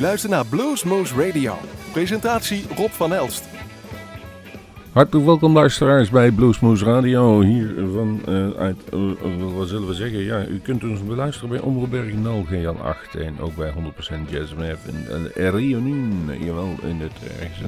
luistert 0.00 0.32
naar 0.32 0.46
Bluesmoose 0.46 1.14
Radio. 1.26 1.58
Presentatie 1.92 2.66
Rob 2.76 2.90
van 2.90 3.12
Elst. 3.12 3.59
Hartelijk 4.92 5.26
welkom 5.26 5.52
luisteraars 5.52 6.10
bij 6.10 6.30
Bluesmoose 6.30 6.84
Radio. 6.84 7.40
Hier 7.40 7.74
van, 7.94 8.20
uh, 8.28 8.50
uit, 8.50 8.76
uh, 8.94 9.56
wat 9.56 9.68
zullen 9.68 9.88
we 9.88 9.94
zeggen? 9.94 10.18
Ja, 10.18 10.46
u 10.46 10.58
kunt 10.58 10.84
ons 10.84 11.04
beluisteren 11.04 11.48
bij 11.48 11.60
Omroepberg 11.60 12.14
0 12.14 12.44
GL8 12.50 13.20
en 13.20 13.40
ook 13.40 13.56
bij 13.56 13.72
100% 13.72 13.74
Jazz 14.30 14.52
MF 14.54 14.86
in 14.86 15.06
uh, 15.36 15.48
Reunion, 15.50 16.30
jawel, 16.40 16.74
in 16.82 17.00
het, 17.00 17.12
ergens 17.40 17.60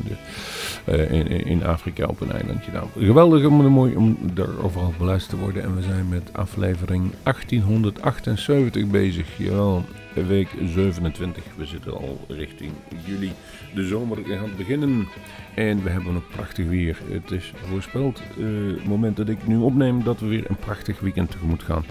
in, 1.11 1.47
in, 1.47 1.65
Afrika 1.65 2.07
op 2.07 2.21
een 2.21 2.33
eilandje. 2.33 2.73
Nou, 2.73 2.87
geweldig 2.99 3.45
om, 3.45 3.67
mooi 3.67 3.97
om 3.97 4.19
daar 4.35 4.59
overal 4.63 4.95
beluisterd 4.99 5.39
te 5.39 5.45
worden. 5.45 5.63
En 5.63 5.77
we 5.77 5.83
zijn 5.83 6.09
met 6.09 6.31
aflevering 6.33 7.13
1878 7.23 8.87
bezig, 8.87 9.27
jawel 9.37 9.85
week 10.15 10.49
27. 10.75 11.43
We 11.57 11.67
zitten 11.67 11.93
al 11.93 12.21
richting 12.29 12.73
juli. 13.05 13.33
De 13.75 13.87
zomer 13.87 14.19
gaat 14.25 14.57
beginnen. 14.57 15.09
En 15.55 15.83
we 15.83 15.91
hebben 15.91 16.15
een 16.15 16.27
prachtig 16.35 16.67
weer. 16.67 16.99
Het 17.11 17.31
is 17.31 17.53
voorspeld, 17.69 18.23
uh, 18.39 18.87
moment 18.87 19.17
dat 19.17 19.29
ik 19.29 19.47
nu 19.47 19.57
opneem, 19.57 20.05
dat 20.05 20.21
we 20.21 20.27
weer 20.27 20.45
een 20.49 20.57
prachtig 20.57 21.01
weekend 21.01 21.31
tegemoet 21.31 21.63
gaan. 21.63 21.85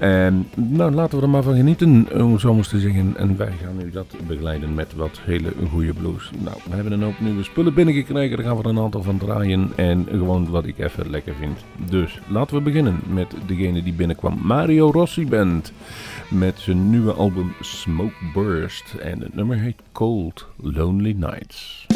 En 0.00 0.48
nou, 0.54 0.92
laten 0.92 1.18
we 1.18 1.24
er 1.24 1.30
maar 1.30 1.42
van 1.42 1.56
genieten, 1.56 2.08
om 2.22 2.38
zo 2.38 2.60
te 2.60 2.80
zeggen. 2.80 3.16
En 3.16 3.36
wij 3.36 3.52
gaan 3.62 3.76
nu 3.76 3.90
dat 3.90 4.14
begeleiden 4.26 4.74
met 4.74 4.94
wat 4.94 5.20
hele 5.24 5.52
goede 5.70 5.92
blues. 5.92 6.30
Nou, 6.38 6.56
we 6.68 6.74
hebben 6.74 6.92
een 6.92 7.02
hoop 7.02 7.20
nieuwe 7.20 7.42
spullen 7.42 7.74
binnengekregen. 7.74 8.36
Daar 8.36 8.46
gaan 8.46 8.56
we 8.56 8.62
er 8.62 8.68
een 8.68 8.78
aantal 8.78 9.02
van 9.02 9.18
draaien. 9.18 9.72
En 9.76 10.06
gewoon 10.10 10.50
wat 10.50 10.66
ik 10.66 10.78
even 10.78 11.10
lekker 11.10 11.34
vind. 11.34 11.58
Dus 11.90 12.20
laten 12.28 12.56
we 12.56 12.62
beginnen 12.62 13.00
met 13.12 13.34
degene 13.46 13.82
die 13.82 13.92
binnenkwam. 13.92 14.38
Mario 14.42 14.90
Rossi 14.90 15.26
Band. 15.26 15.72
Met 16.30 16.58
zijn 16.58 16.90
nieuwe 16.90 17.12
album 17.12 17.52
Smoke 17.60 18.30
Burst. 18.34 18.94
En 18.94 19.20
het 19.20 19.34
nummer 19.34 19.58
heet 19.58 19.82
Cold 19.92 20.46
Lonely 20.56 21.12
Nights. 21.12 21.86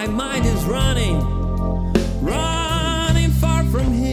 my 0.00 0.06
mind 0.06 0.46
is 0.46 0.64
running, 0.64 1.20
running 2.22 3.30
far 3.32 3.62
from 3.64 3.92
here. 3.92 4.09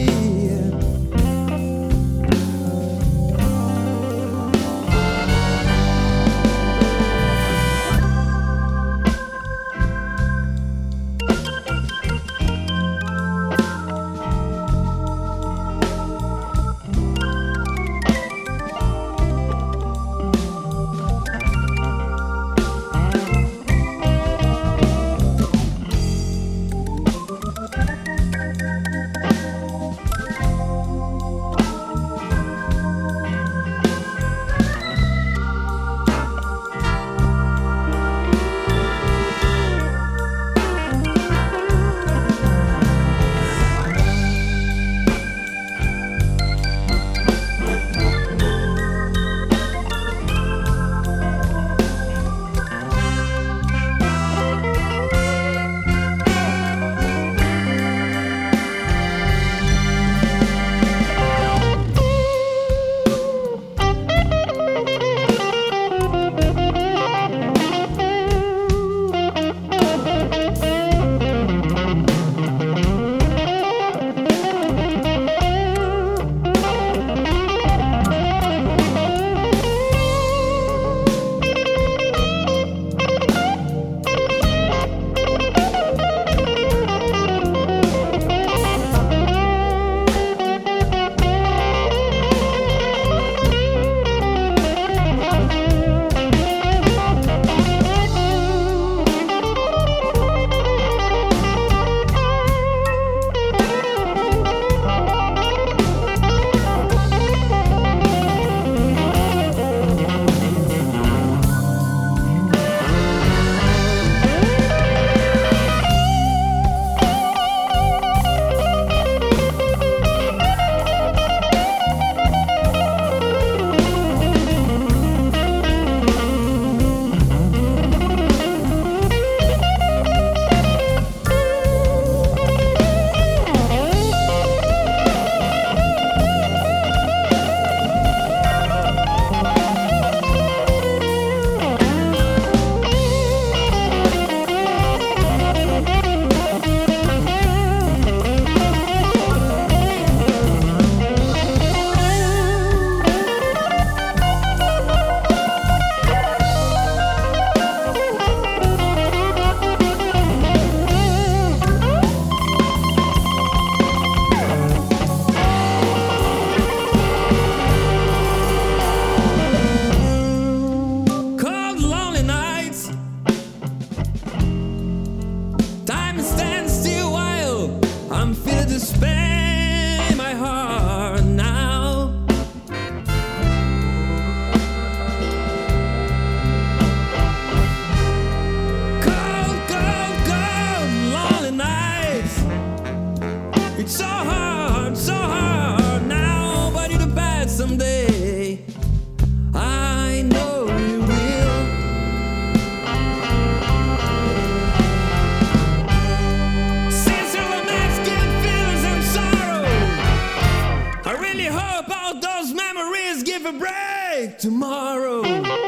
give 213.28 213.44
a 213.44 213.52
break 213.52 214.38
tomorrow. 214.38 215.67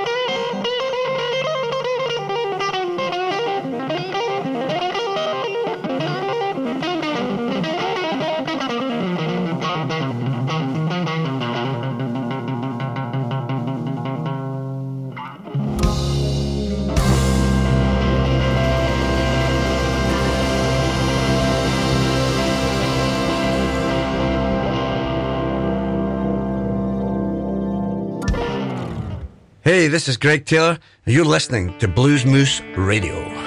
Hey, 29.70 29.86
this 29.86 30.08
is 30.08 30.16
Greg 30.16 30.46
Taylor, 30.46 30.80
and 31.06 31.14
you're 31.14 31.24
listening 31.24 31.78
to 31.78 31.86
Blues 31.86 32.26
Moose 32.26 32.60
Radio. 32.76 33.39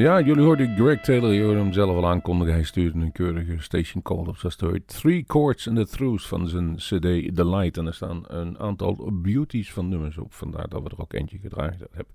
Ja, 0.00 0.20
jullie 0.20 0.44
hoorden 0.44 0.76
Greg 0.76 1.00
Taylor, 1.00 1.32
je 1.32 1.42
hoorde 1.42 1.58
hem 1.58 1.72
zelf 1.72 1.96
al 1.96 2.08
aankondigen. 2.08 2.54
Hij 2.54 2.62
stuurde 2.62 2.98
een 2.98 3.12
keurige 3.12 3.56
station 3.58 4.02
call 4.02 4.26
op 4.26 4.36
zijn 4.36 4.52
story. 4.52 4.80
Three 4.86 5.24
Chords 5.26 5.68
and 5.68 5.76
the 5.76 5.86
Throughs 5.86 6.26
van 6.26 6.48
zijn 6.48 6.76
cd 6.76 7.36
The 7.36 7.48
Light. 7.48 7.76
En 7.76 7.86
er 7.86 7.94
staan 7.94 8.22
een 8.26 8.58
aantal 8.58 9.10
beauties 9.12 9.72
van 9.72 9.88
nummers 9.88 10.18
op. 10.18 10.32
Vandaar 10.32 10.68
dat 10.68 10.82
we 10.82 10.88
er 10.88 11.00
ook 11.00 11.12
eentje 11.12 11.38
gedraaid 11.38 11.78
hebben. 11.78 12.14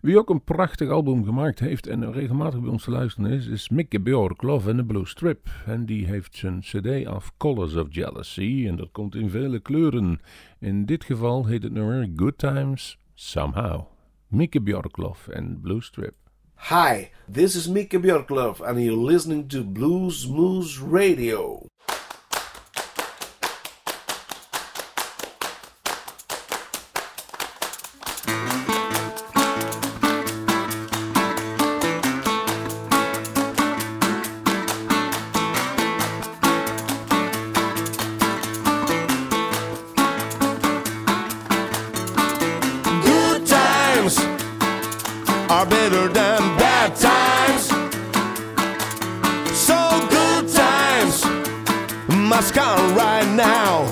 Wie 0.00 0.18
ook 0.18 0.30
een 0.30 0.44
prachtig 0.44 0.90
album 0.90 1.24
gemaakt 1.24 1.58
heeft 1.58 1.86
en 1.86 2.12
regelmatig 2.12 2.60
bij 2.60 2.70
ons 2.70 2.84
te 2.84 2.90
luisteren 2.90 3.30
is, 3.30 3.46
is 3.46 3.68
Mickey 3.68 4.02
Bjork, 4.02 4.42
Love 4.42 4.68
and 4.68 4.78
the 4.78 4.84
Blue 4.84 5.06
Strip. 5.06 5.48
En 5.66 5.86
die 5.86 6.06
heeft 6.06 6.36
zijn 6.36 6.60
cd 6.60 7.06
af 7.06 7.32
Colors 7.36 7.74
of 7.74 7.86
Jealousy. 7.90 8.64
En 8.68 8.76
dat 8.76 8.88
komt 8.92 9.14
in 9.14 9.30
vele 9.30 9.60
kleuren. 9.60 10.20
In 10.58 10.86
dit 10.86 11.04
geval 11.04 11.46
heet 11.46 11.62
het 11.62 11.72
nummer 11.72 12.10
Good 12.16 12.38
Times 12.38 12.98
Somehow. 13.14 13.82
Mickey 14.26 14.62
Bjorklov 14.62 15.28
and 15.28 15.60
Blue 15.62 15.82
Strip. 15.82 16.19
Hi, 16.64 17.10
this 17.26 17.56
is 17.56 17.68
Mika 17.68 17.96
Björklöf 17.96 18.60
and 18.60 18.84
you're 18.84 18.92
listening 18.92 19.48
to 19.48 19.64
Blues 19.64 20.28
Moose 20.28 20.78
Radio. 20.78 21.69
Must 52.40 52.54
come 52.54 52.96
right 52.96 53.28
now. 53.36 53.84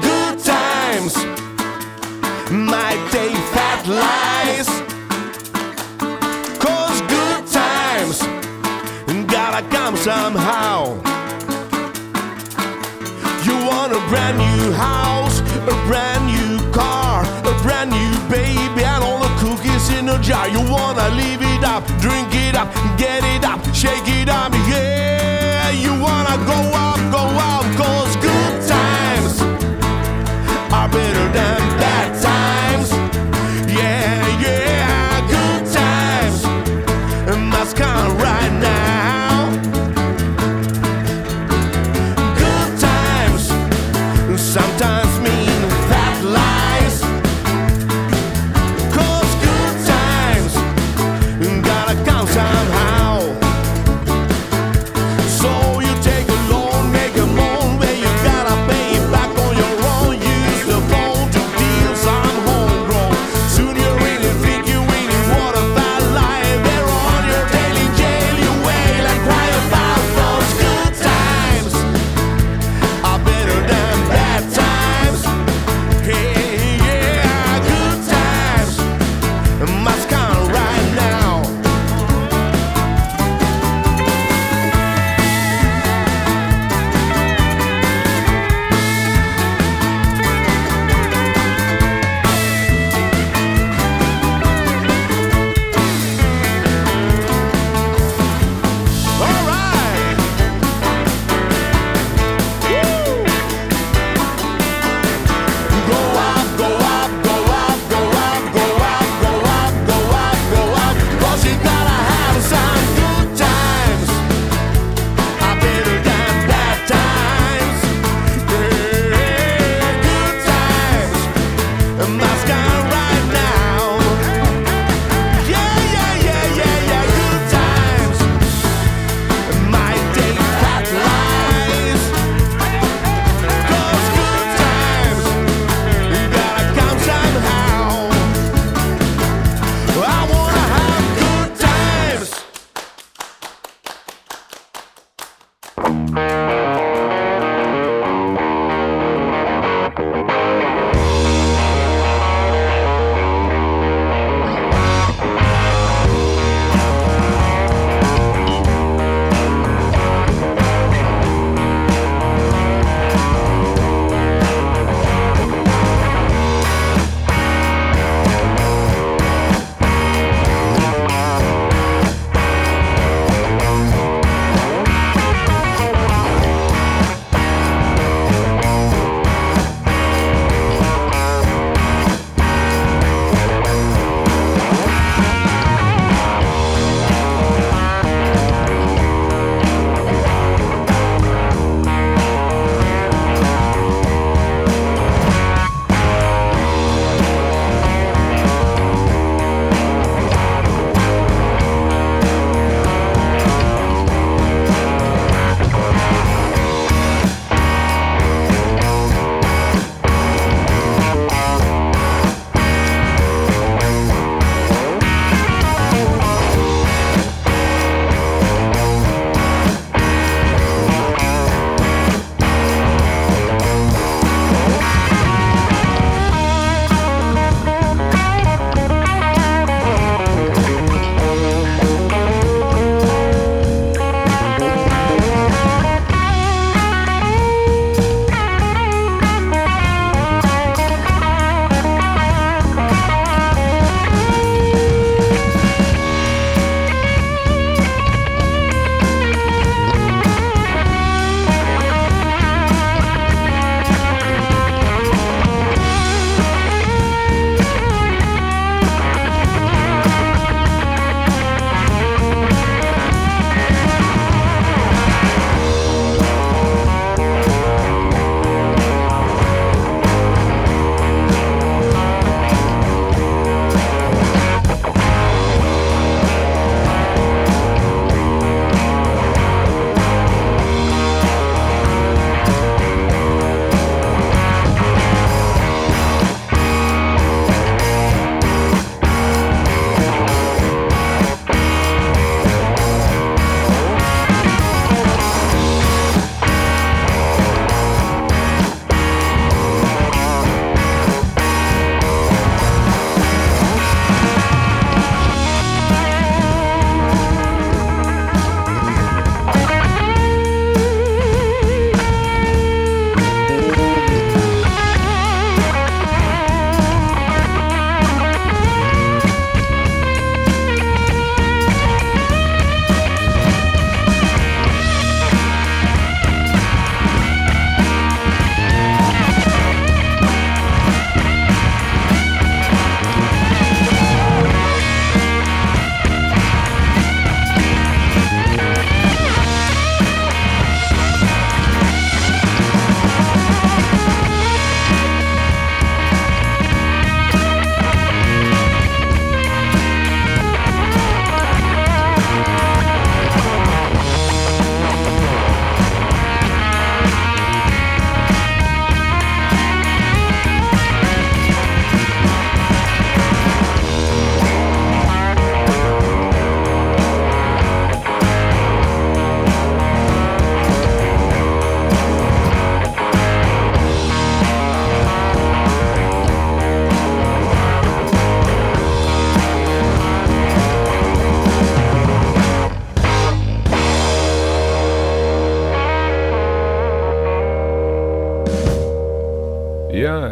Good 0.00 0.38
times 0.38 1.16
might 2.52 3.02
take 3.10 3.34
fat 3.50 3.82
lies. 3.88 4.68
Cause 6.62 7.00
good 7.14 7.42
times 7.60 8.22
gotta 9.26 9.66
come 9.68 9.96
somehow. 9.96 10.94
You 13.46 13.56
want 13.66 13.94
a 13.94 14.02
brand 14.08 14.38
new 14.38 14.70
house, 14.70 15.40
a 15.74 15.76
brand 15.88 16.22
new 16.34 16.70
car, 16.70 17.24
a 17.24 17.54
brand 17.64 17.90
new 17.90 18.12
baby, 18.30 18.84
and 18.84 19.02
all 19.02 19.18
the 19.18 19.32
cookies 19.42 19.90
in 19.90 20.08
a 20.08 20.22
jar. 20.22 20.48
You 20.48 20.60
wanna 20.70 21.08
live 21.16 21.42
it 21.42 21.64
up, 21.64 21.84
drink 22.00 22.28
it 22.32 22.54
up, 22.54 22.72
get 22.96 23.24
it 23.24 23.44
up, 23.44 23.58
shake 23.74 24.06
it 24.06 24.28
up, 24.28 24.52
yeah. 24.70 25.15
You 25.72 25.98
wanna 26.00 26.36
go 26.46 26.85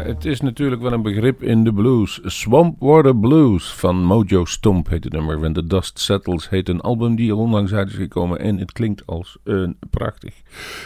het 0.05 0.25
is 0.25 0.41
natuurlijk 0.41 0.81
wel 0.81 0.91
een 0.91 1.01
begrip 1.01 1.43
in 1.43 1.63
de 1.63 1.73
blues. 1.73 2.19
Swamp 2.23 2.75
Water 2.79 3.17
Blues 3.17 3.73
van 3.73 4.03
Mojo 4.03 4.45
Stomp 4.45 4.89
heet 4.89 5.03
het 5.03 5.13
nummer. 5.13 5.39
When 5.39 5.53
the 5.53 5.67
Dust 5.67 5.99
Settles 5.99 6.49
heet 6.49 6.69
een 6.69 6.81
album 6.81 7.15
die 7.15 7.29
er 7.29 7.35
onlangs 7.35 7.73
uit 7.73 7.87
is 7.87 7.95
gekomen. 7.95 8.39
En 8.39 8.57
het 8.57 8.71
klinkt 8.71 9.05
als 9.05 9.37
een 9.43 9.77
prachtig, 9.89 10.41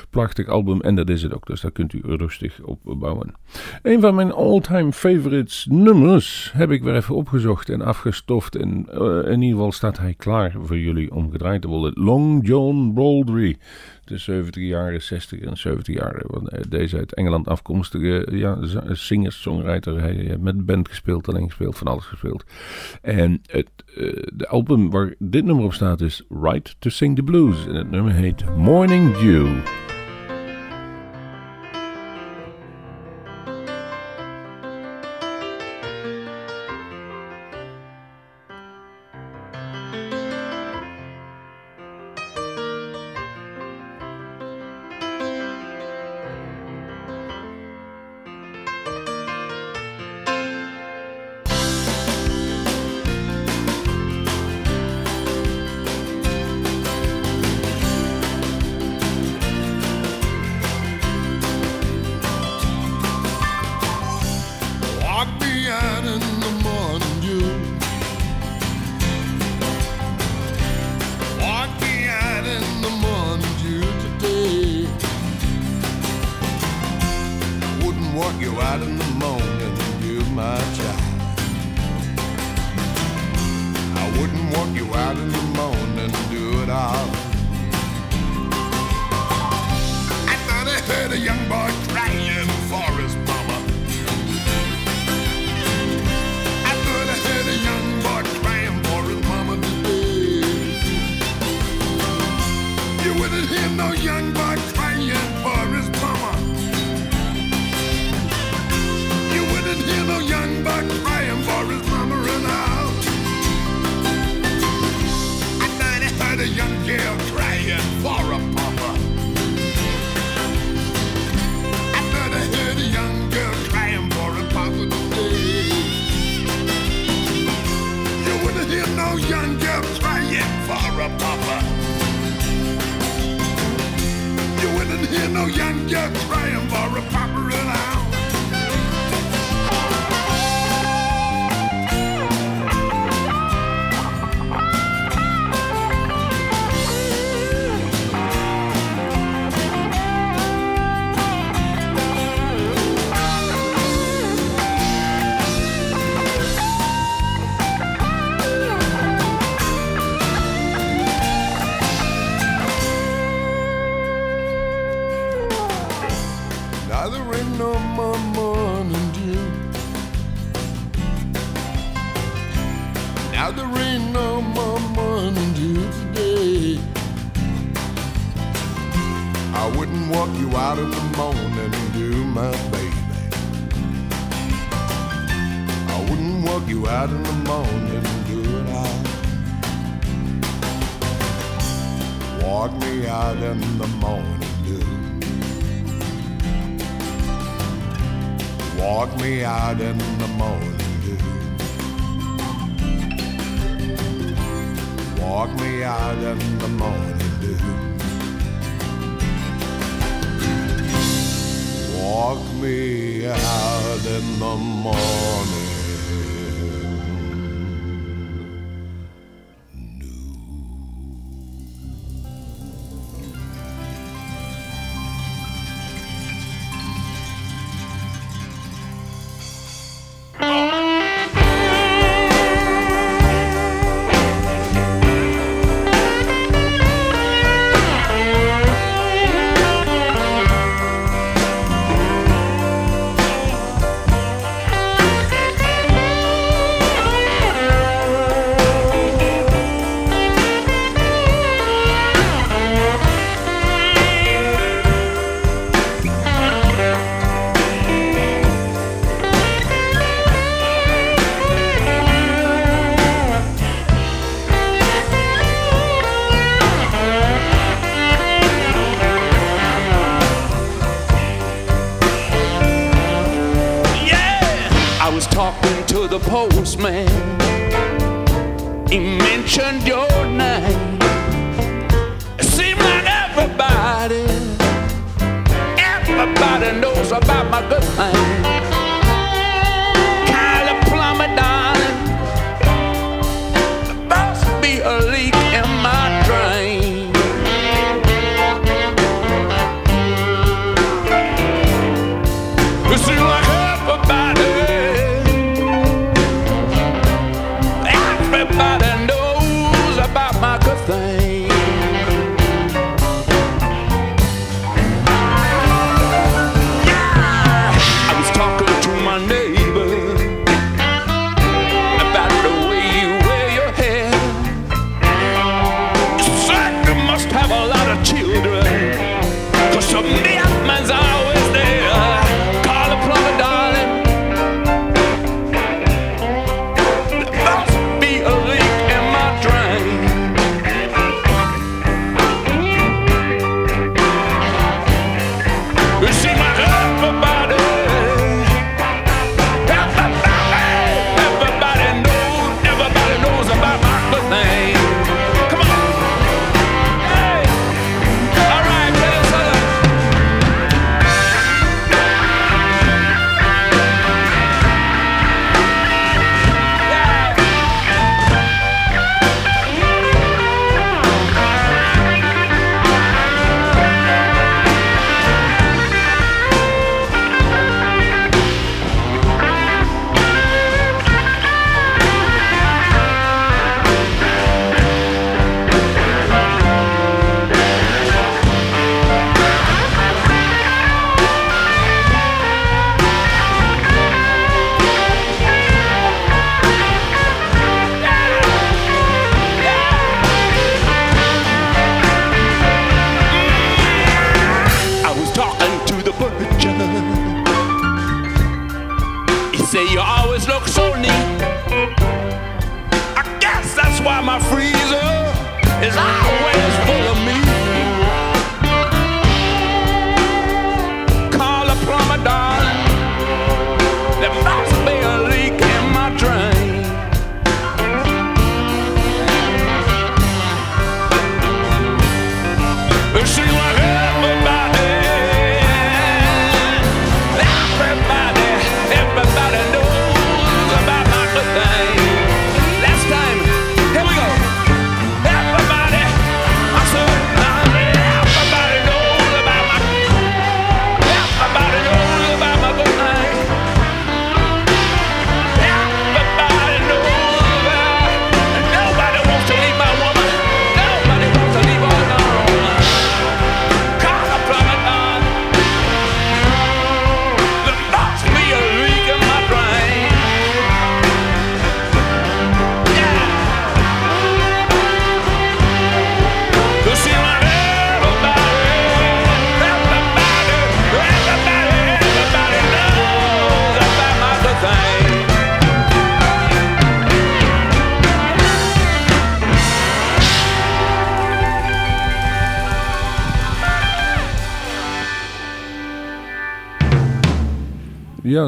prachtig 0.09 0.47
album. 0.47 0.81
En 0.81 0.95
dat 0.95 1.09
is 1.09 1.23
het 1.23 1.33
ook, 1.33 1.45
dus 1.45 1.61
daar 1.61 1.71
kunt 1.71 1.93
u 1.93 2.01
rustig 2.03 2.61
op 2.61 2.79
bouwen. 2.83 3.33
Een 3.81 4.01
van 4.01 4.15
mijn 4.15 4.31
all-time 4.31 4.91
favorites 4.91 5.67
nummers 5.69 6.51
heb 6.53 6.71
ik 6.71 6.83
weer 6.83 6.95
even 6.95 7.15
opgezocht 7.15 7.69
en 7.69 7.81
afgestoft. 7.81 8.55
En 8.55 8.85
eh, 8.89 9.31
in 9.31 9.41
ieder 9.41 9.57
geval 9.57 9.71
staat 9.71 9.97
hij 9.97 10.13
klaar 10.13 10.55
voor 10.63 10.79
jullie 10.79 11.13
om 11.13 11.31
gedraaid 11.31 11.61
te 11.61 11.67
worden. 11.67 12.03
Long 12.03 12.47
John 12.47 12.91
Baldry 12.93 13.57
de 14.09 14.17
70 14.17 14.63
jaren, 14.63 15.01
60 15.01 15.39
en 15.39 15.57
70 15.57 15.95
jaren. 15.95 16.23
Want 16.27 16.49
eh, 16.49 16.61
deze 16.69 16.97
uit 16.97 17.13
Engeland 17.13 17.47
afkomstige 17.47 18.27
ja, 18.31 18.65
z- 18.65 18.77
singer, 18.91 19.31
songwriter. 19.31 20.01
Hij 20.01 20.13
heeft 20.13 20.39
met 20.39 20.65
band 20.65 20.87
gespeeld, 20.87 21.27
alleen 21.27 21.47
gespeeld, 21.47 21.77
van 21.77 21.87
alles 21.87 22.05
gespeeld. 22.05 22.43
En 23.01 23.41
het, 23.45 23.69
eh, 23.95 24.23
de 24.33 24.47
album 24.47 24.89
waar 24.89 25.13
dit 25.19 25.45
nummer 25.45 25.65
op 25.65 25.73
staat 25.73 26.01
is 26.01 26.23
Right 26.41 26.75
to 26.79 26.89
Sing 26.89 27.15
the 27.15 27.23
Blues. 27.23 27.67
En 27.67 27.75
het 27.75 27.89
nummer 27.91 28.13
heet 28.13 28.55
Morning 28.57 29.17
Dew. 29.17 29.47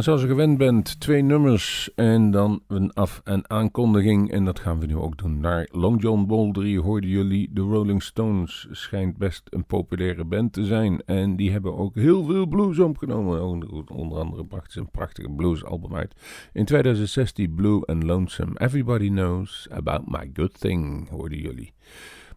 Zoals 0.01 0.23
u 0.23 0.27
gewend 0.27 0.57
bent, 0.57 0.99
twee 0.99 1.21
nummers 1.21 1.89
en 1.95 2.31
dan 2.31 2.61
een 2.67 2.93
af- 2.93 3.21
en 3.23 3.49
aankondiging. 3.49 4.31
En 4.31 4.45
dat 4.45 4.59
gaan 4.59 4.79
we 4.79 4.85
nu 4.85 4.95
ook 4.95 5.17
doen. 5.17 5.39
Naar 5.39 5.67
Long 5.71 6.01
John 6.01 6.25
Baldry 6.25 6.77
hoorden 6.77 7.09
jullie 7.09 7.49
de 7.51 7.61
Rolling 7.61 8.03
Stones. 8.03 8.67
Schijnt 8.71 9.17
best 9.17 9.41
een 9.49 9.65
populaire 9.65 10.23
band 10.23 10.53
te 10.53 10.65
zijn. 10.65 11.01
En 11.05 11.35
die 11.35 11.51
hebben 11.51 11.77
ook 11.77 11.95
heel 11.95 12.23
veel 12.23 12.45
blues 12.45 12.79
opgenomen. 12.79 13.43
Onder 13.43 13.69
onder 13.87 14.17
andere 14.17 14.45
brachten 14.45 14.71
ze 14.71 14.79
een 14.79 14.91
prachtige 14.91 15.29
bluesalbum 15.29 15.95
uit. 15.95 16.15
In 16.53 16.65
2016 16.65 17.55
Blue 17.55 17.85
and 17.85 18.03
Lonesome. 18.03 18.59
Everybody 18.59 19.07
Knows 19.07 19.67
About 19.69 20.07
My 20.07 20.29
Good 20.33 20.59
Thing 20.59 21.09
hoorden 21.09 21.39
jullie. 21.39 21.73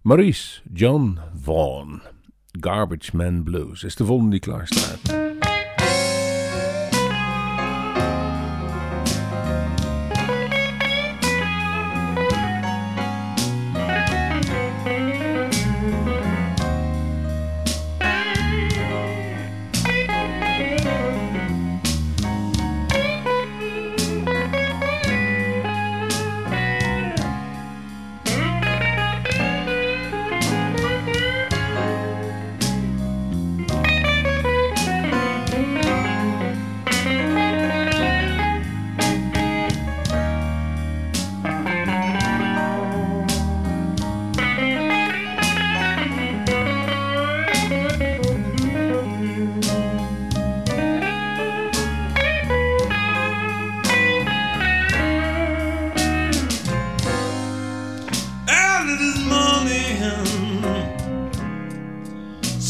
Maurice 0.02 0.60
John 0.72 1.18
Vaughan. 1.40 2.02
Garbage 2.60 3.16
Man 3.16 3.42
Blues 3.42 3.84
is 3.84 3.94
de 3.94 4.04
volgende 4.04 4.30
die 4.30 4.40
klaar 4.40 4.66
staat. 4.66 5.33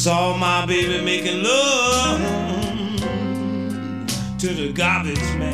Saw 0.05 0.37
my 0.37 0.67
baby 0.67 1.03
making 1.03 1.43
love 1.43 2.21
to 4.39 4.49
the 4.49 4.71
garbage 4.71 5.17
man. 5.39 5.54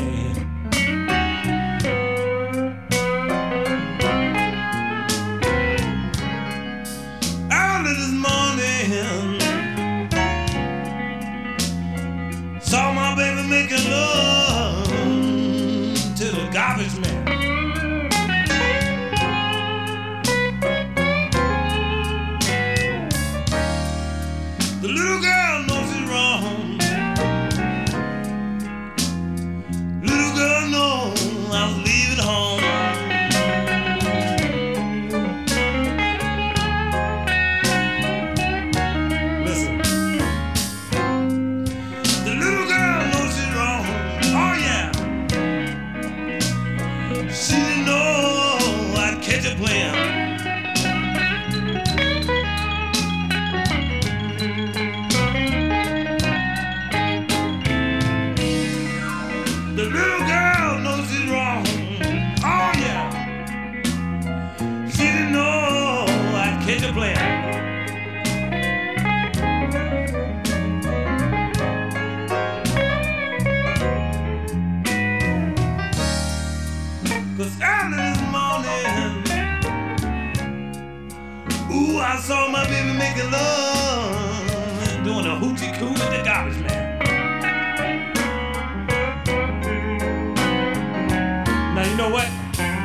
Know 92.01 92.09
what? 92.09 92.27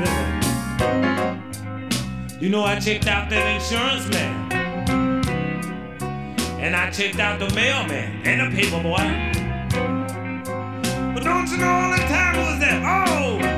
Listen. 0.00 0.28
You 2.38 2.50
know 2.50 2.62
I 2.64 2.78
checked 2.78 3.06
out 3.06 3.30
that 3.30 3.54
insurance 3.54 4.06
man. 4.10 4.52
And 6.60 6.76
I 6.76 6.90
checked 6.90 7.18
out 7.18 7.38
the 7.38 7.48
mailman 7.54 8.20
and 8.26 8.40
the 8.42 8.50
paper 8.54 8.82
boy. 8.82 9.06
But 11.14 11.24
don't 11.24 11.48
you 11.50 11.56
know 11.56 11.70
all 11.70 11.92
the 11.92 12.02
time 12.12 12.36
was 12.36 12.60
that? 12.60 12.82
Oh! 12.84 13.38
Oh, 13.40 13.55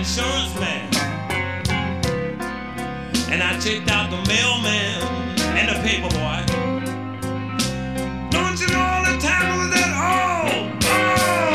insurance 0.00 0.54
man. 0.58 0.88
And 3.30 3.42
I 3.42 3.58
checked 3.60 3.90
out 3.90 4.10
the 4.10 4.16
mailman 4.28 5.02
and 5.58 5.68
the 5.68 5.74
paper 5.86 6.08
boy. 6.08 6.44
Don't 8.30 8.60
you 8.60 8.68
know 8.68 8.80
all 8.80 9.04
the 9.04 9.18
time 9.20 9.58
was 9.58 9.72
at 9.76 9.92
home? 10.02 10.78
Oh, 10.82 11.52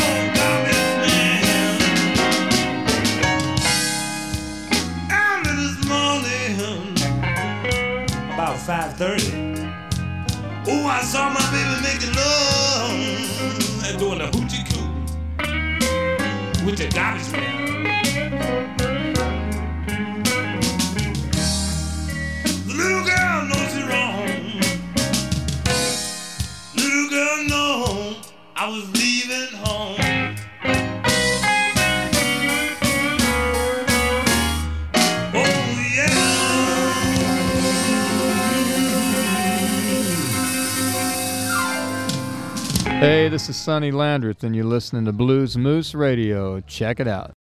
oh 5.12 5.44
this 5.56 5.78
morning, 5.89 6.54
about 8.34 8.58
5.30. 8.58 9.74
Oh, 10.68 10.88
I 10.88 11.02
saw 11.02 11.30
my 11.30 11.46
baby 11.52 11.82
making 11.84 12.13
love 12.15 12.91
and 13.86 13.98
doing 14.00 14.20
the 14.20 14.28
hoochie 14.38 14.74
with 16.65 16.78
the 16.80 16.88
damage 16.88 17.32
man. 17.32 18.05
Hey, 43.06 43.30
this 43.30 43.50
is 43.50 43.56
Sonny 43.56 43.91
Landreth, 43.91 44.44
and 44.44 44.56
you're 44.56 44.65
listening 44.65 45.06
to 45.06 45.12
Blues 45.12 45.56
Moose 45.56 45.94
Radio. 45.94 46.60
Check 46.62 47.00
it 47.00 47.08
out. 47.08 47.34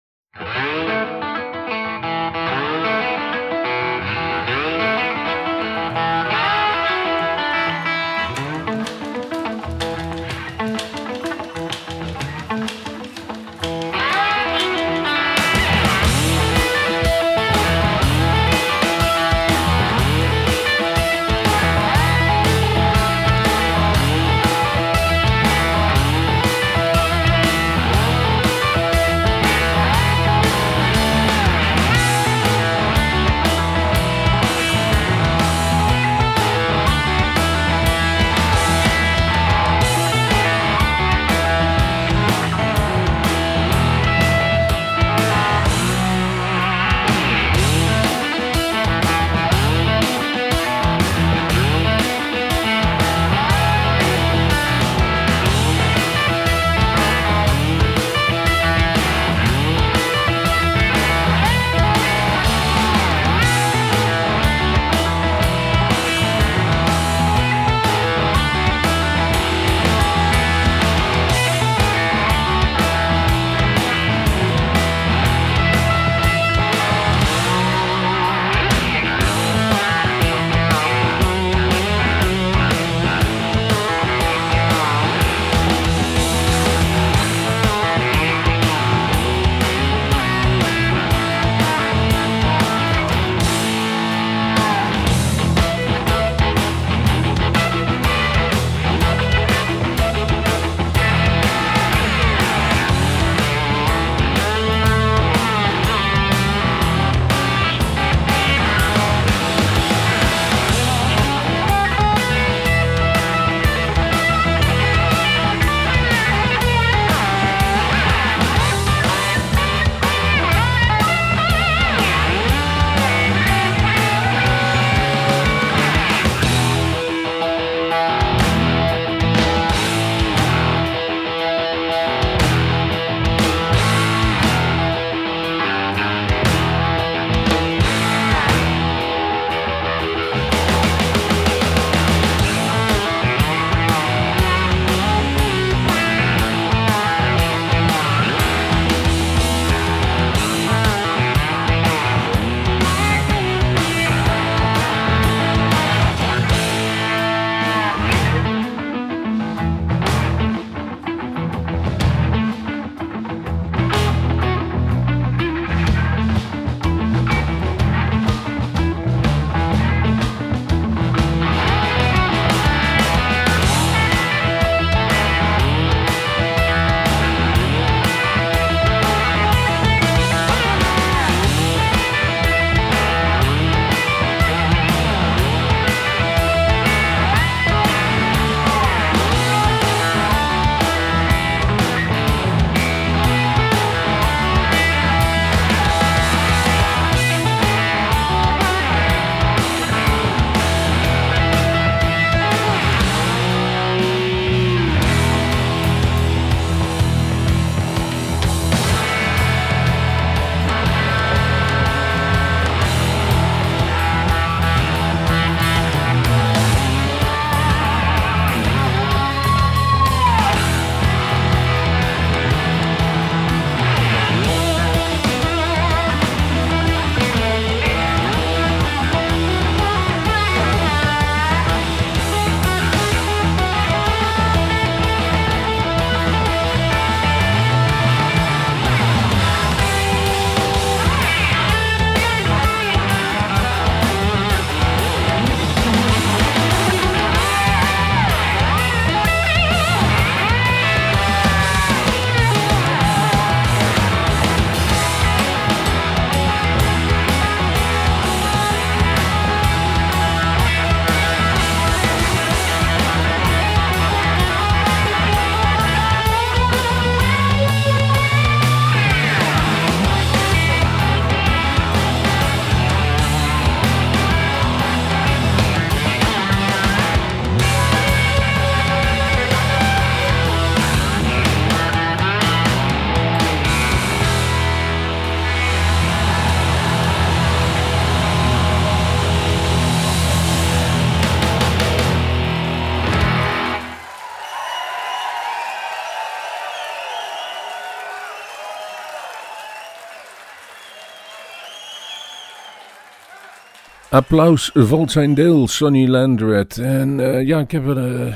Applaus 304.15 304.71
valt 304.73 305.11
zijn 305.11 305.33
deel, 305.33 305.67
Sonny 305.67 306.07
Landred. 306.07 306.77
En 306.77 307.19
eh, 307.19 307.47
ja, 307.47 307.59
ik 307.59 307.71
heb 307.71 307.87
er, 307.87 307.97
eh, 307.97 308.35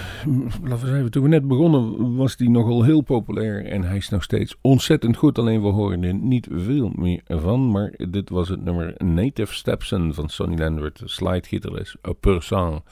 laten 0.64 0.86
we 0.86 0.92
zeggen, 0.92 1.12
toen 1.12 1.24
we 1.24 1.30
net 1.30 1.48
begonnen 1.48 2.16
was 2.16 2.36
die 2.36 2.50
nogal 2.50 2.84
heel 2.84 3.02
populair. 3.02 3.66
En 3.66 3.84
hij 3.84 3.98
is 3.98 4.10
nog 4.10 4.24
steeds 4.24 4.56
ontzettend 4.62 5.18
goed, 5.18 5.40
alleen 5.40 5.62
we 5.62 5.68
horen 5.68 6.04
er 6.04 6.14
niet 6.14 6.48
veel 6.52 6.92
meer 6.96 7.22
van. 7.28 7.72
Maar 7.72 7.94
dit 7.98 8.30
was 8.30 8.50
het 8.50 8.64
nummer 8.64 8.94
Native 8.98 9.54
Stepson 9.54 10.14
van 10.14 10.30
Sonny 10.30 10.58
Landred, 10.58 11.02
slidegitarist, 11.06 11.96
per 12.20 12.44
sang. 12.44 12.84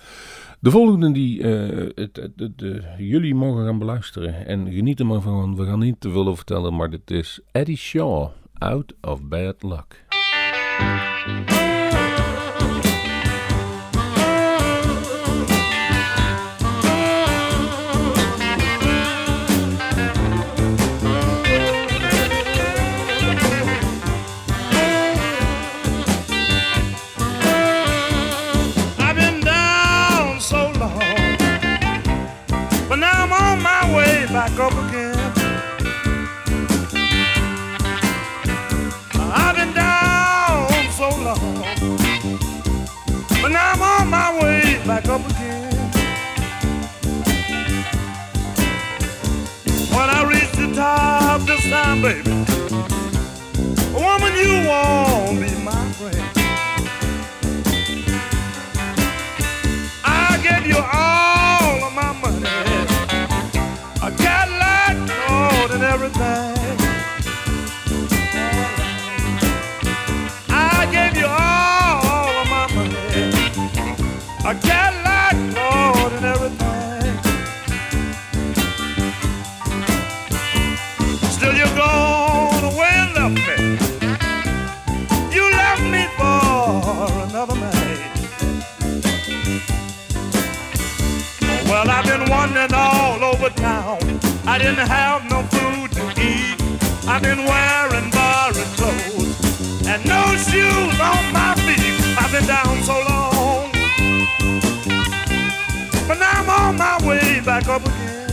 De 0.60 0.72
volgende 0.72 1.12
die 1.12 1.44
eh, 1.44 1.90
het, 1.96 2.32
jullie 2.98 3.36
mogen 3.36 3.66
gaan 3.66 3.80
beluisteren 3.80 4.46
en 4.46 4.72
genieten 4.72 5.08
maar 5.08 5.22
van, 5.22 5.56
we 5.56 5.66
gaan 5.66 5.80
niet 5.80 6.02
te 6.02 6.10
veel 6.10 6.22
over 6.22 6.36
vertellen, 6.36 6.76
maar 6.76 6.90
dit 6.90 7.12
is 7.12 7.40
Eddie 7.52 7.78
Shaw, 7.78 8.30
Out 8.58 8.94
of 9.02 9.24
Bad 9.24 9.64
Luck. 9.64 10.06
Reach 50.92 51.46
this 51.48 51.70
time, 51.70 52.02
baby, 52.02 52.32
woman, 53.94 54.34
you 54.36 54.54
won't 54.68 55.40
be 55.42 55.52
my 55.64 55.92
friend. 55.98 56.24
I 60.04 60.40
give 60.44 60.66
you 60.68 60.78
all 60.78 61.84
of 61.88 61.94
my 61.94 62.12
money, 62.24 62.48
a 64.02 64.10
Cadillac, 64.24 64.96
gold, 65.10 65.72
and 65.76 65.84
everything. 65.84 66.56
I 70.50 70.88
gave 70.92 71.16
you 71.22 71.28
all 71.28 72.32
of 72.42 72.48
my 72.50 72.68
money, 72.76 72.98
a 74.46 74.54
Cadillac, 74.56 74.87
I 94.58 94.60
didn't 94.60 94.88
have 94.88 95.30
no 95.30 95.44
food 95.54 95.92
to 95.92 96.04
eat. 96.20 96.58
I've 97.08 97.22
been 97.22 97.46
wearing 97.46 98.10
borrowed 98.10 98.56
clothes 98.74 99.86
and 99.86 100.04
no 100.04 100.36
shoes 100.36 101.00
on 101.00 101.32
my 101.32 101.54
feet. 101.62 102.18
I've 102.18 102.32
been 102.32 102.48
down 102.48 102.82
so 102.82 102.98
long. 103.08 103.72
But 106.08 106.18
now 106.18 106.42
I'm 106.42 106.50
on 106.50 106.76
my 106.76 106.98
way 107.08 107.40
back 107.46 107.68
up 107.68 107.84
again. 107.84 108.32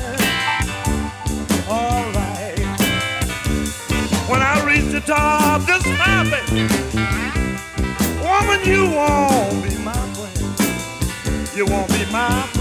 All 1.69 2.11
right. 2.13 2.57
When 4.27 4.41
I 4.41 4.65
reach 4.65 4.93
the 4.93 5.03
top, 5.05 5.61
this 5.67 5.83
time, 5.83 6.31
baby. 6.31 6.63
Woman, 8.25 8.65
you 8.65 8.89
won't 8.97 9.63
be 9.63 9.77
my 9.85 9.93
friend. 10.17 11.51
You 11.55 11.67
won't 11.67 11.91
be 11.91 12.11
my 12.11 12.54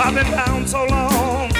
I've 0.00 0.14
been 0.14 0.30
down 0.30 0.64
so 0.66 0.86
long. 0.86 1.50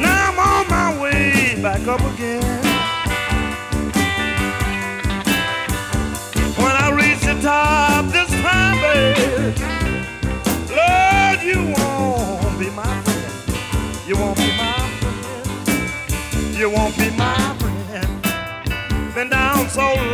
Now 0.00 0.30
I'm 0.30 0.38
on 0.38 0.68
my 0.68 1.00
way 1.00 1.62
back 1.62 1.86
up 1.86 2.00
again. 2.12 2.42
When 6.58 6.72
I 6.72 6.90
reach 6.90 7.20
the 7.20 7.40
top 7.40 8.06
this 8.06 8.28
time, 8.42 8.80
babe, 8.82 9.54
Lord, 10.74 11.40
you 11.44 11.72
won't 11.78 12.58
be 12.58 12.68
my 12.70 13.00
friend. 13.02 14.08
You 14.08 14.16
won't 14.16 14.36
be 14.36 14.50
my 14.56 14.90
friend. 14.98 16.58
You 16.58 16.68
won't 16.70 16.98
be 16.98 17.10
my 17.10 17.56
friend. 17.60 19.14
Been 19.14 19.28
down 19.30 19.68
so 19.68 19.82
long, 19.94 20.13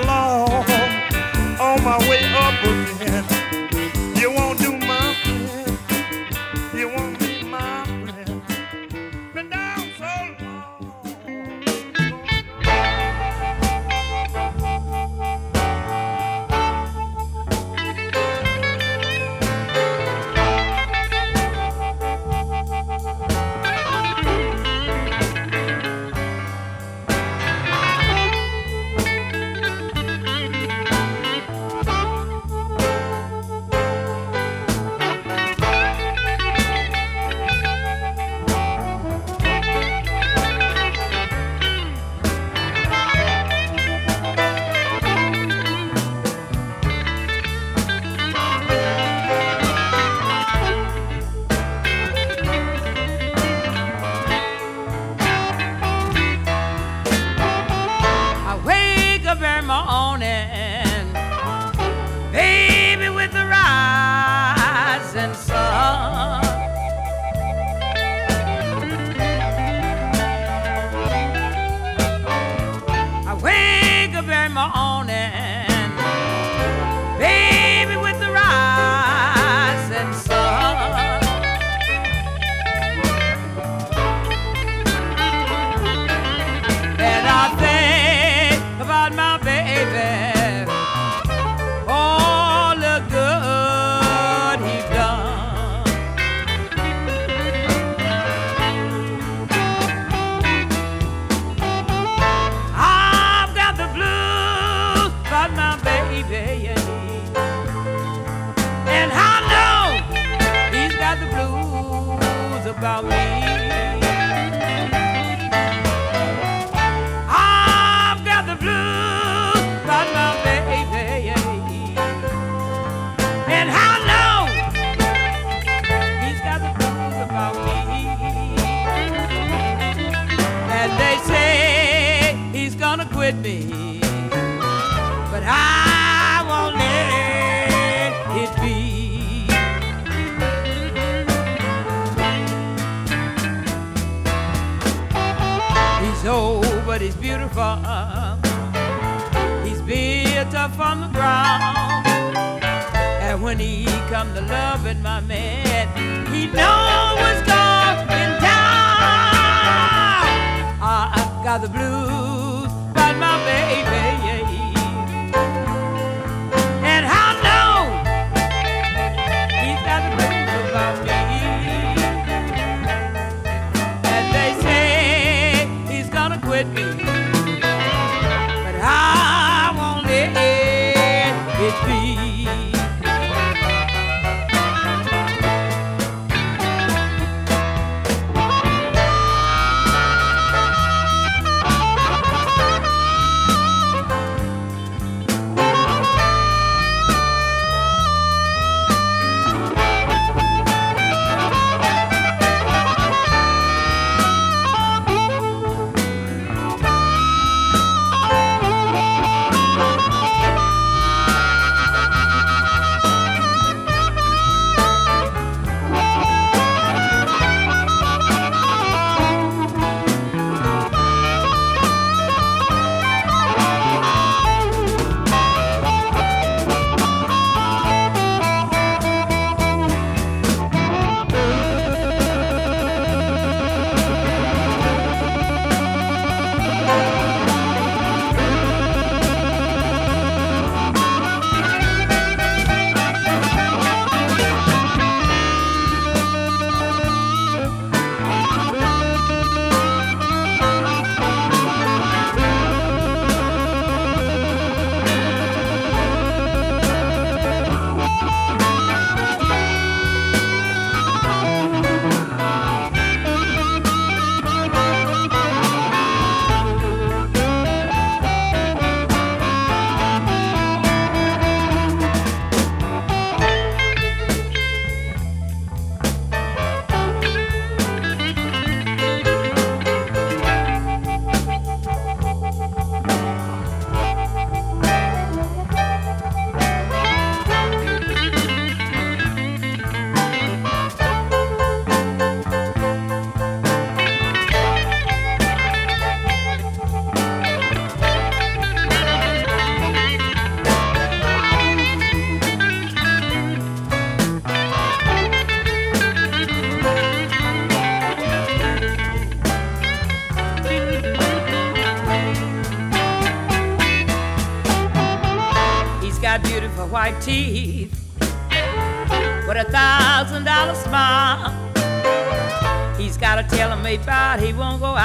me 323.91 323.97
bite, 324.07 324.39
he 324.39 324.53
won't 324.53 324.81
go 324.81 324.97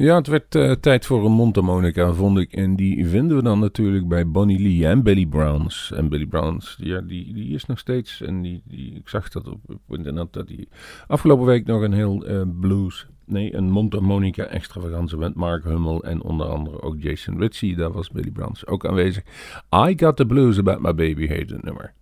Ja, 0.00 0.14
het 0.16 0.26
werd 0.26 0.54
eh, 0.54 0.72
tijd 0.72 1.06
voor 1.06 1.24
een 1.24 1.32
mondharmonica, 1.32 2.12
vond 2.12 2.38
ik. 2.38 2.52
En 2.52 2.76
die 2.76 3.08
vinden 3.08 3.36
we 3.36 3.42
dan 3.42 3.58
natuurlijk 3.58 4.08
bij 4.08 4.26
Bonnie 4.26 4.60
Lee 4.60 4.86
en 4.86 5.02
Billy 5.02 5.26
Browns. 5.26 5.92
En 5.92 6.08
Billy 6.08 6.26
Browns, 6.26 6.76
ja, 6.78 7.00
die, 7.00 7.34
die 7.34 7.54
is 7.54 7.66
nog 7.66 7.78
steeds. 7.78 8.20
En 8.22 8.42
die, 8.42 8.62
die, 8.64 8.94
ik 8.94 9.08
zag 9.08 9.28
dat 9.28 9.48
op, 9.48 9.60
op 9.66 9.96
internet 9.96 10.32
dat 10.32 10.48
hij 10.48 10.68
afgelopen 11.06 11.46
week 11.46 11.66
nog 11.66 11.82
een 11.82 11.92
heel 11.92 12.26
eh, 12.26 12.42
blues. 12.60 13.06
Nee, 13.24 13.54
een 13.54 13.70
mondharmonica 13.70 14.44
extravaganza 14.44 15.16
met 15.16 15.34
Mark 15.34 15.64
Hummel 15.64 16.04
en 16.04 16.22
onder 16.22 16.46
andere 16.46 16.82
ook 16.82 17.02
Jason 17.02 17.38
Ritchie. 17.38 17.76
Daar 17.76 17.92
was 17.92 18.10
Billy 18.10 18.30
Browns 18.30 18.66
ook 18.66 18.86
aanwezig. 18.86 19.22
I 19.88 19.92
Got 19.96 20.16
the 20.16 20.26
Blues 20.26 20.58
About 20.58 20.80
My 20.80 20.94
Baby 20.94 21.26
heet 21.26 21.50
het 21.50 21.62
nummer. 21.62 21.92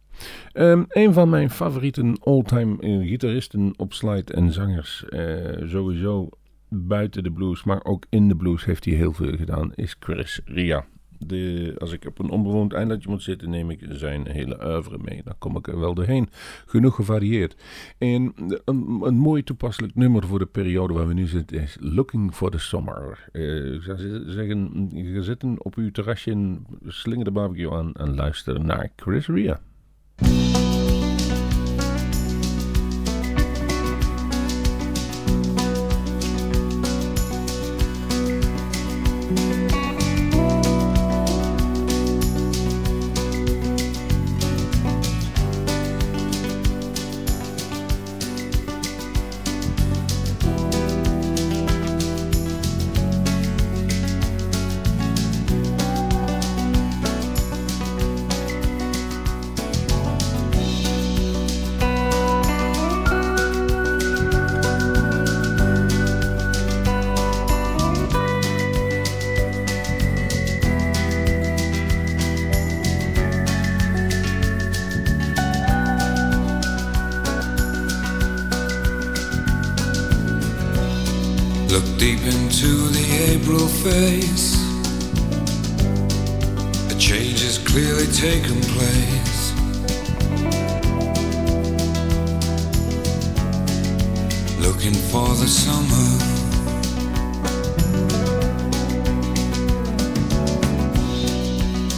Ehm, 0.53 0.85
een 0.89 1.13
van 1.13 1.29
mijn 1.29 1.51
favoriete 1.51 2.17
all-time 2.21 2.77
eh, 2.81 3.09
gitaristen 3.09 3.73
op 3.77 3.93
slide 3.93 4.33
en 4.33 4.53
zangers, 4.53 5.05
sowieso 5.65 6.29
buiten 6.69 7.23
de 7.23 7.33
blues, 7.33 7.65
maar 7.65 7.85
ook 7.85 8.05
in 8.09 8.29
de 8.29 8.37
blues 8.37 8.65
heeft 8.65 8.85
hij 8.85 8.95
heel 8.95 9.13
veel 9.13 9.37
gedaan, 9.37 9.73
is 9.75 9.97
Chris 10.01 10.41
Ria. 10.45 10.85
De, 11.21 11.75
als 11.79 11.93
ik 11.93 12.05
op 12.07 12.19
een 12.19 12.31
onbewoond 12.31 12.73
eilandje 12.73 13.09
moet 13.11 13.23
zitten, 13.23 13.51
neem 13.51 13.71
ik 13.71 13.87
zijn 13.91 14.29
hele 14.31 14.65
oeuvre 14.67 14.99
mee. 15.03 15.21
Dan 15.25 15.35
kom 15.39 15.57
ik 15.57 15.67
er 15.67 15.79
wel 15.79 15.95
doorheen. 15.95 16.29
Genoeg 16.67 16.95
gevarieerd. 16.95 17.57
En 17.99 18.33
een, 18.65 19.01
een 19.03 19.17
mooi 19.19 19.43
toepasselijk 19.43 19.95
nummer 19.95 20.27
voor 20.27 20.39
de 20.39 20.47
periode 20.47 20.95
waar 20.95 21.07
we 21.09 21.15
nu 21.15 21.27
zitten 21.27 21.61
is 21.63 21.77
Looking 21.81 22.35
for 22.35 22.51
the 22.51 22.59
Summer. 22.59 23.29
Eh, 23.33 23.75
ik 23.75 23.83
zou 23.83 23.99
z- 23.99 24.35
zeggen, 24.35 24.89
je 24.93 25.23
zitten 25.23 25.65
op 25.65 25.75
uw 25.75 25.91
terrasje, 25.91 26.59
slinger 26.87 27.25
de 27.25 27.31
barbecue 27.31 27.73
aan 27.73 27.95
en 27.95 28.15
luister 28.15 28.65
naar 28.65 28.93
Chris 28.97 29.27
Ria. 29.27 29.61
Looking 94.89 95.11
for 95.11 95.29
the 95.35 95.47
summer. 95.47 96.09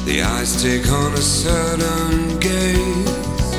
The 0.06 0.22
eyes 0.22 0.60
take 0.60 0.90
on 0.90 1.12
a 1.12 1.18
certain 1.18 2.40
gaze 2.40 3.54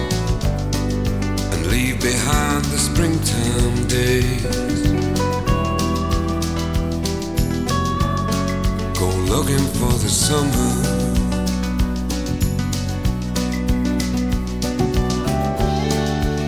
and 1.53 1.65
leave 1.67 2.01
behind 2.01 2.65
the 2.65 2.77
springtime 2.77 3.87
days. 3.87 4.43
Go 8.99 9.07
looking 9.33 9.65
for 9.79 9.93
the 9.97 10.09
summer. 10.09 11.00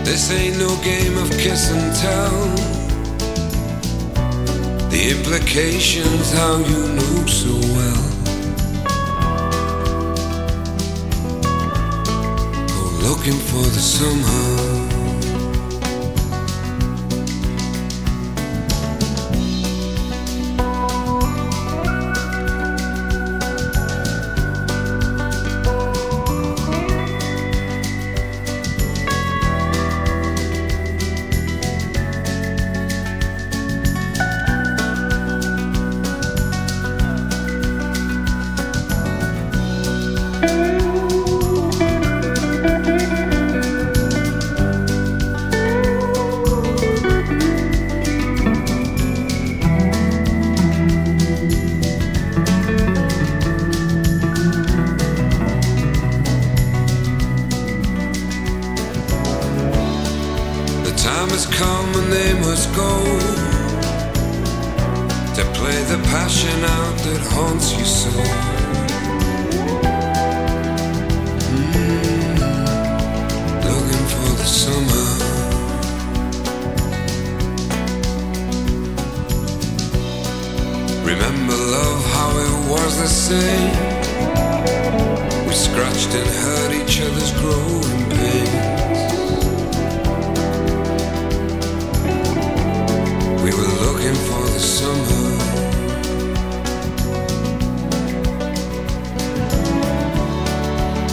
This 0.04 0.30
ain't 0.30 0.58
no 0.58 0.68
game 0.82 1.16
of 1.16 1.30
kiss 1.30 1.70
and 1.70 1.96
tell. 1.96 2.38
The 4.90 5.10
implications, 5.16 6.30
how 6.32 6.58
you 6.58 6.88
knew 6.96 7.26
so 7.26 7.54
well. 7.74 8.04
Go 12.74 12.84
looking 13.08 13.40
for 13.48 13.64
the 13.76 13.80
summer. 13.80 14.73
Remember 81.14 81.54
love, 81.54 82.04
how 82.06 82.30
it 82.46 82.68
was 82.68 82.98
the 82.98 83.06
same. 83.06 83.70
We 85.46 85.54
scratched 85.54 86.12
and 86.12 86.28
hurt 86.42 86.72
each 86.74 87.00
other's 87.00 87.32
growing 87.38 88.04
pains. 88.16 88.98
We 93.44 93.50
were 93.58 93.74
looking 93.84 94.18
for 94.26 94.44
the 94.54 94.58
summer. 94.58 95.26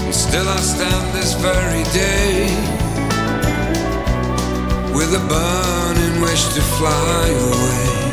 And 0.05 0.15
still 0.15 0.49
I 0.49 0.59
stand 0.61 1.13
this 1.13 1.33
very 1.35 1.83
day 1.93 2.49
with 4.95 5.13
a 5.13 5.23
burning 5.29 6.21
wish 6.21 6.43
to 6.55 6.61
fly 6.61 7.27
away. 7.27 8.10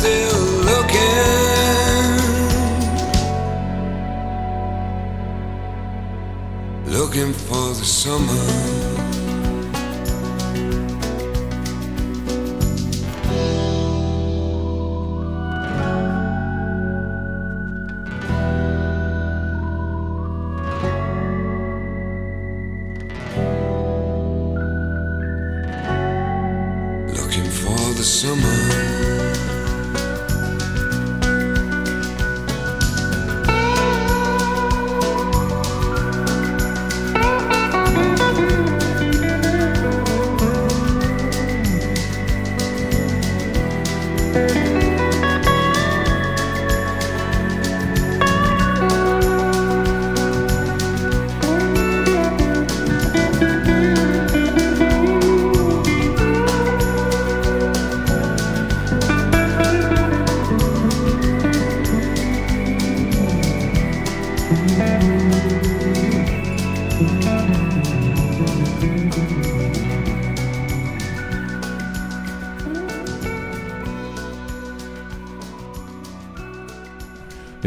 Still 0.00 0.40
looking. 0.70 1.40
looking 6.86 7.32
for 7.32 7.74
the 7.74 7.84
summer. 7.84 8.79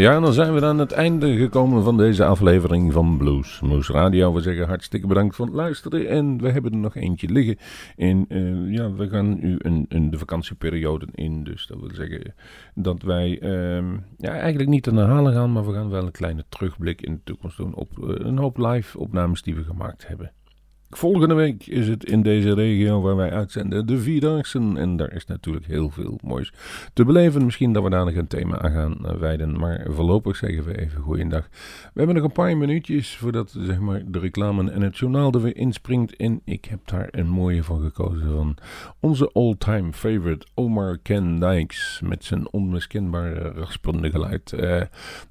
Ja, 0.03 0.19
dan 0.19 0.33
zijn 0.33 0.53
we 0.53 0.65
aan 0.65 0.79
het 0.79 0.91
einde 0.91 1.35
gekomen 1.35 1.83
van 1.83 1.97
deze 1.97 2.25
aflevering 2.25 2.93
van 2.93 3.17
Blues 3.17 3.59
Moose 3.61 3.93
Radio. 3.93 4.33
We 4.33 4.41
zeggen 4.41 4.67
hartstikke 4.67 5.07
bedankt 5.07 5.35
voor 5.35 5.45
het 5.45 5.55
luisteren. 5.55 6.07
En 6.07 6.41
we 6.41 6.49
hebben 6.49 6.71
er 6.71 6.77
nog 6.77 6.95
eentje 6.95 7.29
liggen. 7.29 7.57
En 7.95 8.25
eh, 8.29 8.71
ja, 8.71 8.93
we 8.93 9.09
gaan 9.09 9.39
nu 9.39 9.57
de 10.09 10.17
vakantieperiode 10.17 11.07
in. 11.11 11.43
Dus 11.43 11.67
dat 11.67 11.79
wil 11.79 11.89
zeggen 11.93 12.33
dat 12.75 13.01
wij 13.01 13.39
ehm, 13.39 13.93
ja, 14.17 14.31
eigenlijk 14.31 14.69
niet 14.69 14.83
te 14.83 14.93
herhalen 14.93 15.33
gaan. 15.33 15.51
Maar 15.51 15.65
we 15.65 15.73
gaan 15.73 15.89
wel 15.89 16.05
een 16.05 16.11
kleine 16.11 16.45
terugblik 16.49 17.01
in 17.01 17.13
de 17.13 17.21
toekomst 17.23 17.57
doen 17.57 17.73
op 17.73 17.89
eh, 17.97 18.25
een 18.25 18.37
hoop 18.37 18.57
live 18.57 18.99
opnames 18.99 19.41
die 19.41 19.55
we 19.55 19.63
gemaakt 19.63 20.07
hebben. 20.07 20.31
Volgende 20.97 21.33
week 21.33 21.67
is 21.67 21.87
het 21.87 22.05
in 22.05 22.21
deze 22.21 22.53
regio 22.53 23.01
waar 23.01 23.15
wij 23.15 23.31
uitzenden 23.31 23.85
de 23.85 23.97
Vierdaagse. 23.97 24.59
En 24.75 24.97
daar 24.97 25.13
is 25.13 25.25
natuurlijk 25.25 25.65
heel 25.65 25.89
veel 25.89 26.19
moois 26.23 26.53
te 26.93 27.05
beleven. 27.05 27.45
Misschien 27.45 27.73
dat 27.73 27.83
we 27.83 27.89
daar 27.89 28.05
nog 28.05 28.15
een 28.15 28.27
thema 28.27 28.59
aan 28.61 28.71
gaan 28.71 29.05
eh, 29.05 29.15
wijden. 29.15 29.59
Maar 29.59 29.85
voorlopig 29.89 30.35
zeggen 30.35 30.63
we 30.63 30.79
even 30.79 31.01
goeiedag. 31.01 31.49
We 31.83 31.91
hebben 31.93 32.15
nog 32.15 32.23
een 32.23 32.31
paar 32.31 32.57
minuutjes 32.57 33.15
voordat 33.17 33.55
zeg 33.59 33.79
maar, 33.79 34.01
de 34.07 34.19
reclame 34.19 34.71
en 34.71 34.81
het 34.81 34.97
journaal 34.97 35.31
er 35.31 35.41
weer 35.41 35.55
inspringt. 35.55 36.15
En 36.15 36.41
ik 36.45 36.65
heb 36.65 36.79
daar 36.85 37.07
een 37.11 37.27
mooie 37.27 37.63
van 37.63 37.81
gekozen 37.81 38.31
van 38.31 38.57
onze 38.99 39.29
all-time 39.33 39.93
favorite 39.93 40.45
Omar 40.53 40.97
Ken 41.01 41.39
Dykes. 41.39 42.01
Met 42.03 42.23
zijn 42.23 42.51
onmiskenbare 42.51 43.51
raspende 43.51 44.11
geluid. 44.11 44.53
Uh, 44.55 44.81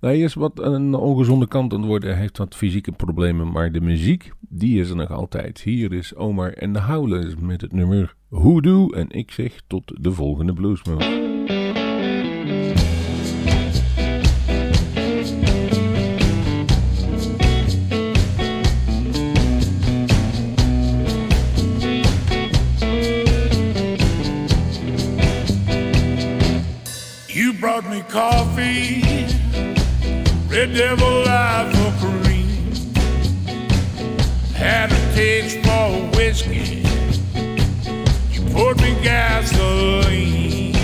hij 0.01 0.21
is 0.21 0.35
wat 0.35 0.57
de 0.57 0.97
ongezonde 0.99 1.49
kant 1.49 1.73
aan 1.73 1.79
het 1.79 1.89
worden. 1.89 2.11
Hij 2.11 2.21
heeft 2.21 2.39
wat 2.39 2.55
fysieke 2.55 2.93
problemen. 2.93 3.53
Maar 3.53 3.73
de 3.73 3.81
muziek, 3.81 4.33
die 4.41 4.81
is 4.81 4.91
er 4.91 4.97
nog 4.97 5.11
altijd. 5.11 5.52
Hier 5.61 5.93
is 5.93 6.15
Omar 6.15 6.53
en 6.53 6.73
de 6.73 6.81
Howlers 6.81 7.35
met 7.37 7.61
het 7.61 7.73
nummer 7.73 8.15
Hoodoo. 8.29 8.91
En 8.91 9.11
ik 9.11 9.31
zeg 9.31 9.61
tot 9.67 9.93
de 10.01 10.13
volgende 10.13 10.53
Bluesmoose. 10.53 11.21
Brought 27.61 27.89
me 27.89 28.03
coffee, 28.11 29.03
Red 30.49 30.75
Devil 30.75 31.19
Live 31.19 31.71
for 31.77 31.93
Kareem. 32.01 32.73
Had 34.55 34.92
whiskey. 36.33 36.83
You 38.33 38.41
poured 38.55 38.81
me 38.81 38.95
gasoline. 39.03 40.75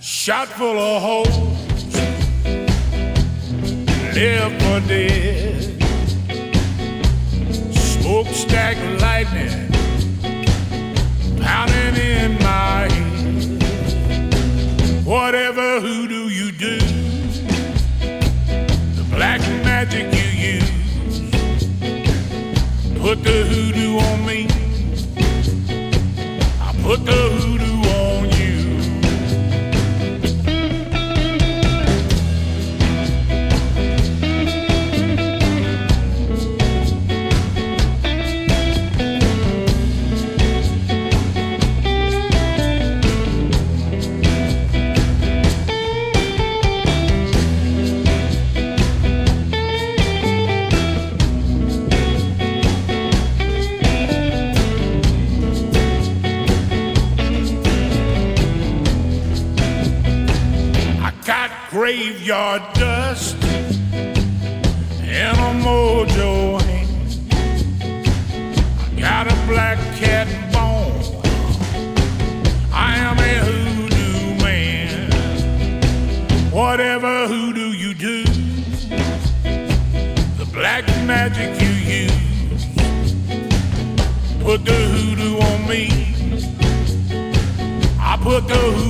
Shot 0.00 0.48
full 0.48 0.76
of 0.76 1.02
holes. 1.02 1.36
Left 4.16 4.62
for 4.62 4.80
dead. 4.88 5.62
Smokestack 7.72 8.76
lightning. 9.00 9.69
The 23.30 23.44
hoodoo 23.44 23.96
on 23.98 24.26
me. 24.26 24.48
I 26.66 26.74
put 26.82 27.04
the 27.04 27.39
graveyard 62.30 62.62
dust 62.74 63.36
and 65.02 65.36
a 65.36 65.64
mojo 65.64 66.60
hand. 66.62 67.10
I 68.78 69.00
got 69.00 69.26
a 69.26 69.34
black 69.48 69.78
cat 69.96 70.28
bone. 70.52 70.92
I 72.72 72.96
am 72.98 73.18
a 73.18 73.34
hoodoo 73.46 74.44
man. 74.44 75.10
Whatever 76.52 77.26
hoodoo 77.26 77.72
you 77.72 77.94
do, 77.94 78.22
the 80.38 80.46
black 80.52 80.86
magic 81.06 81.60
you 81.60 81.74
use, 82.04 82.64
put 84.40 84.64
the 84.64 84.78
hoodoo 84.92 85.36
on 85.40 85.68
me. 85.68 85.84
I 87.98 88.16
put 88.22 88.46
the 88.46 88.54
hoodoo 88.54 88.89